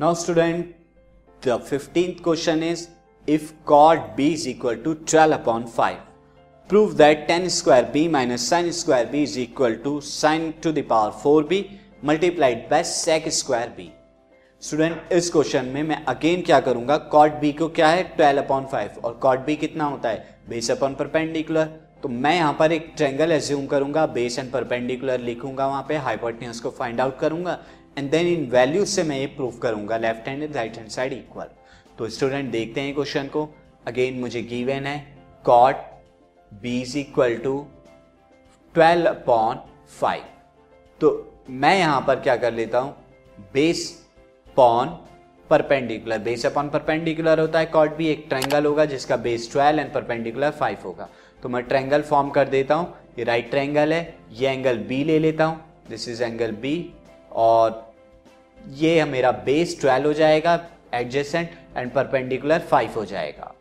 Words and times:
Now 0.00 0.14
student, 0.14 0.76
the 1.42 1.58
15th 1.58 2.22
question 2.22 2.62
is 2.62 2.88
if 3.28 3.52
cot 3.64 4.16
b 4.16 4.32
is 4.32 4.46
equal 4.46 4.76
to 4.76 4.94
12 4.94 5.32
upon 5.32 5.66
5. 5.66 5.96
Prove 6.70 6.96
that 6.98 7.26
tan 7.26 7.50
square 7.50 7.82
b 7.92 8.06
minus 8.06 8.46
sin 8.46 8.72
square 8.72 9.06
b 9.06 9.24
is 9.24 9.36
equal 9.36 9.74
to 9.78 10.00
sin 10.00 10.54
to 10.60 10.70
the 10.70 10.82
power 10.82 11.10
4b 11.10 11.58
multiplied 12.02 12.68
by 12.68 12.82
sec 12.84 13.26
square 13.32 13.72
b. 13.76 13.90
Student 14.62 15.12
इस 15.12 15.30
question 15.32 15.64
में 15.74 15.82
मैं 15.82 15.96
again 16.08 16.42
क्या 16.42 16.58
करूँगा 16.60 16.96
cot 17.10 17.32
B 17.40 17.52
को 17.52 17.68
क्या 17.74 17.88
है 17.88 18.02
12 18.16 18.38
upon 18.38 18.64
five 18.72 19.00
और 19.04 19.18
cot 19.22 19.44
B 19.46 19.56
कितना 19.56 19.84
होता 19.84 20.08
है 20.08 20.38
बेस 20.48 20.70
अपॉन 20.70 20.94
परपेंडिकुलर 20.94 21.64
तो 22.02 22.08
मैं 22.08 22.34
यहाँ 22.36 22.56
पर 22.58 22.72
एक 22.72 22.92
ट्रेंगल 22.96 23.32
एज्यूम 23.32 23.66
करूँगा 23.66 24.06
बेस 24.14 24.38
एंड 24.38 24.50
परपेंडिकुलर 24.52 25.20
लिखूँगा 25.20 25.66
वहाँ 25.66 25.84
पे 25.88 25.96
हाइपोटेन्यूज 26.06 26.60
को 26.60 26.70
फाइंड 26.78 27.00
आउट 27.00 27.18
करूँगा 27.18 27.58
एंड 27.98 28.10
देन 28.10 28.26
इन 28.28 28.48
वैल्यूज़ 28.50 28.88
से 28.88 29.02
मैं 29.02 29.18
ये 29.18 29.26
प्रूव 29.26 29.56
करूँगा 29.62 29.96
left 29.98 30.28
hand 30.28 30.42
and 30.42 30.56
right 30.56 30.76
hand 30.76 30.88
side 30.90 31.12
equal 31.12 31.48
तो 31.98 32.08
स्टूडेंट 32.08 32.50
देखते 32.50 32.80
हैं 32.80 32.94
क्वेश्चन 32.94 33.26
को. 33.26 33.48
अगेन 33.86 34.18
मुझे 34.20 34.42
गिवन 34.44 34.86
है. 34.86 34.98
Cot 35.44 35.76
B 36.52 36.80
is 36.82 36.96
equal 36.98 37.36
to 37.36 37.66
twelve 38.74 39.08
upon 39.08 39.60
five 40.00 40.22
तो 41.00 41.10
मैं 41.50 41.78
यहाँ 41.78 42.00
पर 42.06 42.20
क्या 42.20 42.36
कर 42.36 42.52
लेता 42.52 42.78
हूँ? 42.78 42.94
Base 43.52 43.90
upon 44.56 44.88
perpendicular 45.50 46.18
base 46.20 46.44
upon 46.46 46.68
perpendicular 46.68 47.40
होता 47.40 47.58
है. 47.58 47.66
कॉट 47.66 47.96
भी 47.96 48.08
एक 48.08 48.24
ट्रायंगल 48.28 48.66
होगा, 48.66 48.84
जिसका 48.84 49.16
base 49.16 49.50
twelve 49.52 49.80
and 49.80 49.92
perpendicular 49.92 50.50
five 50.50 50.78
होगा. 50.84 51.08
तो 51.42 51.48
मैं 51.48 51.62
ट्रायंगल 51.64 52.02
फॉर्म 52.02 52.30
कर 52.30 52.48
देता 52.48 52.74
हूँ. 52.74 52.94
ये 53.18 53.24
राइट 53.24 53.50
ट्रायंगल 53.50 53.92
है. 53.92 54.14
ये 54.32 54.48
एंगल 54.48 54.78
बी 54.88 55.02
ले 55.04 55.18
लेता 55.18 55.44
हूँ. 55.44 55.60
दिस 55.90 56.08
इज़ 56.08 56.22
एंगल 56.22 56.52
बी 56.52 56.74
और 57.32 57.87
ये 58.76 59.04
मेरा 59.06 59.30
बेस 59.44 59.80
ट्वेल्व 59.80 60.06
हो 60.06 60.12
जाएगा 60.14 60.60
एडजेसेंट 60.94 61.50
एंड 61.76 61.92
परपेंडिकुलर 61.92 62.58
फाइव 62.60 62.92
हो 62.96 63.04
जाएगा। 63.04 63.52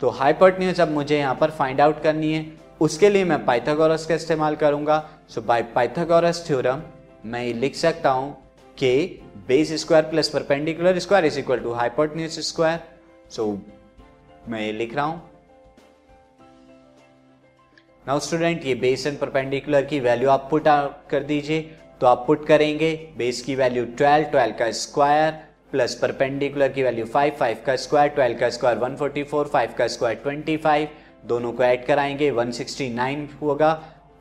तो 0.00 0.08
हाइपोटन्यूज 0.10 0.80
अब 0.80 0.90
मुझे 0.90 1.18
यहाँ 1.18 1.34
पर 1.34 1.50
फाइंड 1.52 1.80
आउट 1.80 2.02
करनी 2.02 2.32
है। 2.32 2.44
उसके 2.80 3.08
लिए 3.08 3.24
मैं 3.24 3.44
पाइथागोरस 3.46 4.06
का 4.06 4.14
इस्तेमाल 4.14 4.56
करूँगा। 4.56 4.98
सो 5.28 5.40
बाय 5.42 5.62
पाइथागोरस 5.74 6.44
थ्योरम 6.46 6.82
मैं 7.24 7.42
लिख 7.54 7.74
सकता 7.76 8.10
हूँ 8.10 8.32
कि 8.78 9.22
base 9.48 9.72
square 9.80 10.04
plus 10.04 10.28
perpendicular 10.28 10.98
square 10.98 11.24
is 11.24 11.38
equal 11.38 11.58
to 11.60 11.72
hypotenuse 11.72 12.38
square 12.40 12.80
so 13.30 13.46
मैं 14.48 14.60
ये 14.60 14.72
लिख 14.72 14.94
रहा 14.94 15.04
हूँ। 15.04 15.28
नाउ 18.06 18.20
स्टूडेंट 18.20 18.64
ये 18.66 18.74
बेस 18.76 19.06
एंड 19.06 19.18
परपेंडिकुलर 19.18 19.84
की 19.84 20.00
वैल्यू 20.00 20.30
आप 20.30 20.46
पुट 20.50 20.64
कर 21.10 21.22
दीजिए। 21.24 21.76
तो 22.00 22.06
आप 22.06 22.22
पुट 22.26 22.46
करेंगे 22.46 22.92
बेस 23.16 23.40
की 23.42 23.54
वैल्यू 23.54 23.84
12 24.00 24.24
12 24.32 24.52
का 24.58 24.70
स्क्वायर 24.72 25.30
प्लस 25.72 25.94
परपेंडिकुलर 25.94 26.68
की 26.68 26.82
वैल्यू 26.82 27.06
5 27.06 27.32
5 27.40 27.56
का 27.66 27.76
स्क्वायर 27.76 28.14
12 28.18 28.38
का 28.40 28.48
स्क्वायर 28.50 28.78
144 28.78 29.50
5 29.54 29.74
का 29.78 29.86
स्क्वायर 29.86 30.22
25 30.26 30.86
दोनों 31.28 31.52
को 31.52 31.62
ऐड 31.62 31.84
कराएँगे 31.86 32.30
169 32.32 33.26
होगा, 33.42 33.72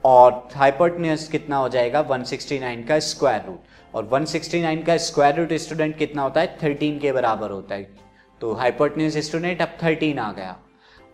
और 0.04 0.48
हाइपोटनियस 0.56 1.28
कितना 1.28 1.58
हो 1.58 1.70
जाएगा 1.70 2.04
169 2.10 2.88
का 2.88 3.00
स्क्वायर 3.00 3.46
रूट 3.48 3.96
और 3.96 4.10
169 4.14 4.86
का 4.86 4.98
स्क्वायर 4.98 5.36
रूट 5.36 5.54
स्टूडेंट 5.54 5.98
कितना 5.98 6.22
होता 6.22 6.42
है 6.42 6.58
13 6.60 7.00
के 7.00 7.12
बराबर 7.12 7.52
होता 7.52 7.76
है. 7.76 7.90
तो 8.42 8.54
हाइपोटनियस 8.54 9.18
स्टूडेंट 9.28 9.62
अब 9.62 9.78
13 9.84 10.20
आ 10.20 10.32
गया. 10.32 10.56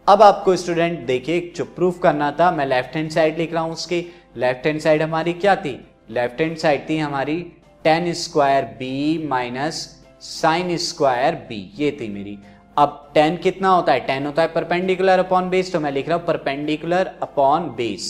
अब 0.08 0.22
आपको 0.22 0.56
स्टूडेंट 0.56 1.00
देखिए, 1.00 1.52
जो 1.56 1.66
प्रूफ 1.66 2.00
करना 2.00 2.32
था, 2.32 2.52
मैं 2.52 2.66
लेफ़्ट 2.66 2.96
हैंड 2.96 3.10
साइड 3.12 3.38
लिख 3.38 3.54
रहा 3.54 3.64
हूँ 3.64 3.74
उसकी. 3.74 4.06
लेफ़्ट 4.38 4.66
हैंड 4.66 4.80
साइड 4.80 5.02
हमारी 5.02 5.34
क्या 5.34 5.56
थी? 5.56 5.80
लेफ़्ट 6.10 6.42
हैंड 6.42 6.58
साइड 6.58 6.90
थी 6.90 6.98
हमारी 6.98 7.40
tan 7.86 8.12
square 8.16 8.66
B 8.80 9.28
minus 9.28 9.76
sine 10.22 10.76
square 10.80 11.36
B 11.50 11.60
ये 11.76 11.92
थी 12.02 12.08
मेरी। 12.10 12.38
अब 12.78 13.12
टेन 13.14 13.38
कितना 13.38 13.70
होता 13.70 13.94
है? 13.94 14.00
टेन 14.02 14.26
होता 14.26 14.42
है 14.42 14.48
परपेंडिकुलर 14.54 15.20
अपॉन 15.20 15.50
बेस 15.50 15.72
तो 15.74 15.80
मैं 15.80 15.92
लिख 15.92 16.08
रहा 16.10 16.18
हूँ 16.18 16.26
परपेंडिकुलर 16.28 17.12
अपॉन 17.24 17.70
बेस 17.78 18.08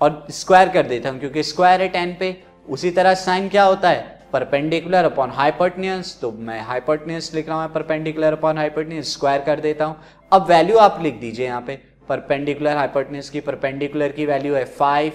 और 0.00 0.26
स्क्वायर 0.30 0.68
कर 0.68 0.86
देता 0.86 1.10
हूँ, 1.10 1.18
क्योंकि 1.20 1.42
स्क्वायर 1.42 1.82
है 1.82 1.88
टेन 1.88 2.16
पे। 2.20 2.36
उसी 2.68 2.90
तरह 2.90 3.14
साइन 3.16 3.48
क्या 3.48 3.64
होता 3.64 3.88
है? 3.88 4.00
परपेंडिकुलर 4.32 5.04
अपॉन 5.04 5.30
हाइपोटनियस 5.30 6.18
तो 6.20 6.30
मैं 6.32 6.60
हाइपोटनियस 6.62 7.30
लिख 7.34 7.48
रहा 7.48 7.62
हूँ 7.62 7.72
परपेंडिकुलर 7.72 8.32
अपॉन 8.32 8.58
हाइपोटनियस 8.58 9.12
स्क्वायर 9.12 9.40
कर 9.42 9.60
देता 9.60 9.84
हूँ। 9.84 9.96
अब 10.32 10.46
वैल्यू 10.48 10.78
आप 10.78 10.98
लिख 11.02 11.20
दीजिए 11.20 11.46
यहाँ 11.46 11.60
पे। 11.62 11.78
परपेंडिकुलर 12.08 12.76
हाइपोटनियस 12.76 13.30
की 13.30 13.40
परपेंडिकुलर 13.42 14.12
की 14.12 14.26
वैल्यू 14.26 14.54
है 14.54 14.64
फाइव 14.66 15.12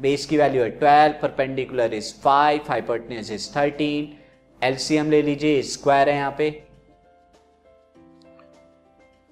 बेस 0.00 0.26
की 0.26 0.36
वैल्यू 0.36 0.62
है 0.62 0.70
twelve 0.70 1.14
perpendicular 1.22 1.94
is 1.94 2.14
five 2.14 2.60
hypotenuse 2.68 3.30
is 3.30 3.56
thirteen 3.56 4.16
LCM 4.64 5.10
ले 5.10 5.22
लीजिए 5.22 5.62
स्क्वायर 5.62 6.08
है 6.08 6.16
यहाँ 6.16 6.34
पे। 6.38 6.62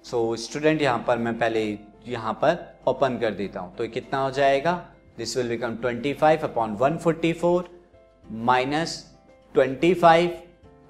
सो 0.05 0.35
so, 0.35 0.41
स्टूडेंट 0.41 0.81
यहाँ 0.81 1.03
पर 1.07 1.17
मैं 1.17 1.39
पहले 1.39 1.77
यहाँ 2.07 2.33
पर 2.33 2.77
ओपन 2.87 3.17
कर 3.17 3.33
देता 3.33 3.59
हूँ। 3.59 3.75
तो 3.75 3.87
कितना 3.87 4.19
हो 4.19 4.31
जाएगा? 4.31 4.89
This 5.17 5.37
will 5.37 5.49
become 5.49 5.75
25 5.75 6.43
upon 6.43 6.71
one 6.71 6.97
forty 6.97 7.33
four 7.33 7.81
minus 8.31 9.15
twenty 9.53 9.93
five 9.93 10.37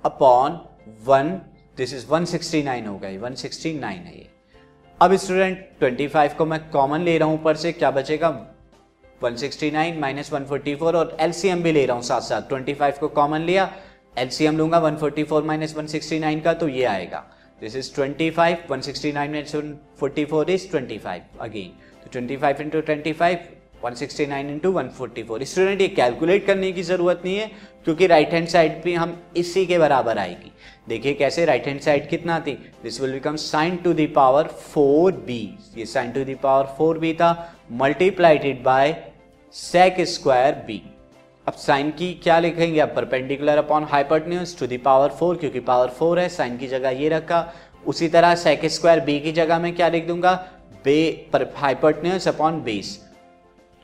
upon 0.06 0.60
one 1.06 1.42
this 1.78 1.94
is 1.94 2.08
one 2.08 2.26
sixty 2.26 2.64
nine 2.64 2.86
169 2.86 2.88
हो 2.88 2.98
गई 2.98 3.18
169 3.18 3.84
है 3.84 4.18
ये। 4.18 4.28
अब 5.02 5.16
स्टूडेंट 5.16 5.70
25 5.84 6.34
को 6.34 6.46
मैं 6.46 6.70
कॉमन 6.70 7.02
ले 7.02 7.18
रहा 7.18 7.28
हूँ 7.28 7.40
ऊपर 7.40 7.56
से 7.56 7.72
क्या 7.72 7.92
बचेगा? 7.92 8.55
169 9.24 10.00
माइनस 10.00 10.32
144 10.34 10.96
और 10.96 11.16
एलसीएम 11.20 11.64
भी 11.64 11.72
ले 11.72 11.86
रहा 11.86 11.96
हूँ 11.96 12.04
साथ 12.04 12.22
साथ 12.22 12.50
25 12.52 12.98
को 13.00 13.08
कॉमन 13.10 13.42
लिया, 13.42 13.70
एलसीएम 14.18 14.58
लूँगा 14.58 14.82
144 14.82 15.44
माइनस 15.44 15.76
वन 15.78 16.42
का 16.42 16.54
तो 16.54 16.68
ये 16.68 16.84
आएगा। 16.86 17.24
This 17.62 17.76
is 17.76 17.94
25 17.94 18.58
169 18.72 19.16
minus 19.16 19.56
one 19.56 19.78
is 20.50 20.68
25 20.72 21.22
again. 21.42 21.72
तो 22.04 22.20
25 22.20 22.62
into 22.62 22.82
twenty 22.82 23.14
five 23.14 23.48
one 23.86 23.94
sixty 23.94 24.26
nine 24.26 24.50
into 24.50 24.72
one 24.72 24.90
student 24.90 25.82
ये 25.82 25.88
कैलकुलेट 25.90 26.46
करने 26.46 26.72
की 26.72 26.84
ज़रूरत 26.84 27.22
नहीं 27.26 27.38
है, 27.38 27.52
क्योंकि 27.86 28.08
राइट 28.08 28.34
हैंड 28.34 28.48
साइड 28.48 28.82
भी 28.84 28.94
हम 28.96 29.18
इसी 29.38 29.66
के 29.66 29.78
बराबर 29.80 30.18
आएगी। 30.18 30.52
देखिए 30.90 31.14
कैसे 31.14 31.46
राइट 31.46 31.68
हैंड 31.68 31.80
साइड 31.82 32.10
कितना 32.10 32.40
थी। 32.40 32.52
This 32.84 33.00
will 33.02 33.12
become 33.14 33.36
sine 33.42 33.76
to 33.84 33.94
the 33.94 34.08
power 34.16 34.48
four 34.64 35.12
B 35.28 35.40
ये 35.78 35.86
sine 35.88 36.12
to 36.12 36.24
the 36.24 36.38
power 36.44 36.66
four 36.78 37.00
B 37.00 37.14
था 37.14 37.30
multiplied 37.74 38.64
by 38.64 38.96
sec 39.56 40.02
square 40.08 40.56
B 40.68 40.82
अब 41.48 41.54
साइन 41.56 41.90
की 41.92 42.14
क्या 42.24 42.40
लिखेंगे? 42.40 42.80
अब 42.80 42.96
perpendicular 42.96 43.58
upon 43.58 43.84
hypotenuse 43.90 44.58
to 44.60 44.68
the 44.68 44.80
power 44.86 45.10
four 45.20 45.36
क्योंकि 45.38 45.60
पावर 45.62 45.90
फोर 45.90 46.20
है 46.20 46.28
साइन 46.32 46.58
की 46.58 46.68
जगह 46.68 47.02
ये 47.02 47.10
रखा। 47.10 47.48
उसी 47.86 48.08
तरह 48.10 48.36
सेक 48.38 48.66
स्क्वायर 48.68 49.00
बी 49.00 49.20
की 49.20 49.32
जगह 49.34 49.60
में 49.60 49.76
क्या 49.76 49.88
लिख 49.90 50.08
दूँगा? 50.08 50.34
बे 50.86 51.30
पर 51.34 51.52
हाइपोटेन्यूज 51.56 52.28
अपॉन 52.28 52.62
बेस 52.64 53.00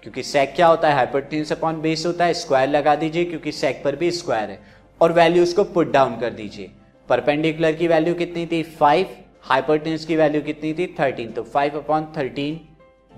क्योंकि 0.03 0.23
सेक 0.23 0.53
क्या 0.55 0.67
होता 0.67 0.87
है? 0.87 0.95
हाइपोटेन्यूज 0.95 1.51
अपॉन 1.51 1.81
बेस 1.81 2.05
होता 2.05 2.25
है 2.25 2.33
स्क्वायर 2.33 2.69
लगा 2.69 2.95
दीजिए, 2.95 3.25
क्योंकि 3.25 3.51
सेक 3.51 3.81
पर 3.83 3.95
भी 3.95 4.11
स्क्वायर 4.11 4.49
है। 4.49 4.59
और 5.01 5.11
वैल्यूज़ 5.11 5.55
को 5.55 5.63
पुट 5.63 5.91
डाउन 5.91 6.19
कर 6.19 6.33
दीजिए। 6.33 6.71
परपेंडिकुलर 7.09 7.73
की 7.73 7.87
वैल्यू 7.87 8.13
कितनी 8.13 8.45
थी? 8.45 8.61
फाइव 8.63 9.15
हाइपोटेन्यूज 9.43 10.05
की 10.05 10.15
वैल्यू 10.15 10.41
कितनी 10.41 10.73
थी? 10.73 10.87
थर्टीन 10.99 11.31
तो 11.31 11.43
फाइव 11.43 11.77
अपॉन 11.77 12.05
थर्टीन 12.17 12.59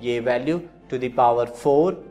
ये 0.01 0.19
value 0.19 0.61
to 0.89 0.97
the 0.97 1.11
power 1.17 1.45
four 1.45 2.03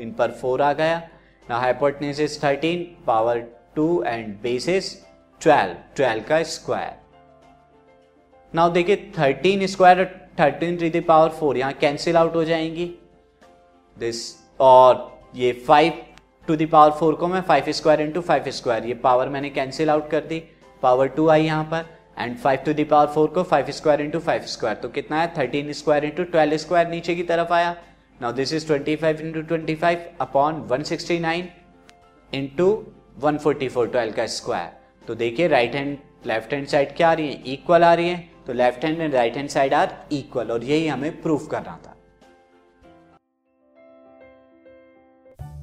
इन 0.00 0.12
पर 0.12 0.30
फोर 0.30 0.62
आ 0.62 0.72
गया। 0.72 1.02
ना 1.46 1.58
hypotenuse 1.58 2.20
is 2.20 2.38
thirteen 2.44 2.84
power 3.06 3.38
two 3.76 4.02
and 4.06 4.34
base 4.42 4.68
is 4.68 4.94
twelve 5.40 5.76
twelve 5.96 6.24
का 6.28 6.42
स्क्वायर 6.42 6.92
नाउ 8.52 8.70
देखिए 8.72 8.96
thirteen 9.18 9.66
square 9.66 10.04
thirteen 10.40 10.76
to 10.76 10.88
the 10.90 11.02
power 11.08 11.28
four 11.30 11.56
यहाँ 11.58 11.72
कैंसिल 11.80 12.16
आउट 12.16 12.34
हो 12.36 12.44
जाएँगी। 12.44 12.90
दिस 13.96 14.22
और 14.60 15.10
ये 15.36 15.52
five 15.66 16.02
to 16.48 16.56
the 16.56 16.68
power 16.72 16.90
four 16.90 17.14
को 17.14 17.28
मैं 17.28 17.40
five 17.42 17.70
square 17.72 18.00
into 18.00 18.20
five 18.20 18.50
square 18.50 18.86
ये 18.86 18.94
पावर 19.04 19.28
मैंने 19.28 19.50
कैंसिल 19.50 19.90
आउट 19.90 20.10
कर 20.10 20.20
दी। 20.22 20.42
पावर 20.82 21.08
टू 21.08 21.28
आई 21.28 21.44
यहाँ 21.44 21.64
पर 21.64 21.86
and 22.18 22.36
five 22.38 22.58
to 22.66 22.72
the 22.72 22.86
power 22.90 23.06
four 23.12 23.28
को 23.28 23.42
five 23.42 23.70
square 23.70 24.00
into 24.00 24.18
five 24.20 24.42
square 24.48 24.76
तो 24.76 24.88
कितना 24.88 25.20
है 25.20 25.32
thirteen 25.38 25.72
square 25.72 26.04
into 26.04 26.24
twelve 26.24 26.56
square 26.56 26.88
नीचे 26.88 27.14
की 27.14 27.22
तरफ़ 27.24 27.52
आया। 27.52 27.74
Now 28.20 28.32
this 28.32 28.52
is 28.52 28.66
twenty 28.66 28.96
five 28.96 29.20
into 29.20 29.42
twenty 29.42 29.74
five 29.74 30.04
upon 30.20 30.60
one 30.70 30.82
sixty 30.82 31.18
nine 31.18 31.48
into 32.32 32.68
one 33.20 33.38
forty 33.38 33.68
four 33.68 33.88
twelve 33.88 34.12
का 34.12 34.26
square 34.28 35.06
तो 35.06 35.14
देखिए 35.14 35.48
right 35.48 35.74
hand 35.74 35.96
left 36.26 36.52
hand 36.54 36.66
side 36.66 36.96
क्या 36.96 37.08
आ 37.08 37.12
रही 37.12 37.26
है? 37.26 37.42
इक्वल 37.52 37.84
आ 37.84 37.92
रही 37.94 38.08
है। 38.08 38.28
तो 38.46 38.52
left 38.52 38.84
hand 38.84 39.00
and 39.00 39.14
right 39.14 39.36
hand 39.36 39.48
side 39.48 39.74
are 39.74 39.96
equal 40.12 40.50
और 40.50 40.64
यही 40.64 40.86
हमें 40.88 41.20
प्रूफ 41.22 41.48
करना 41.50 41.78
था। 41.84 41.96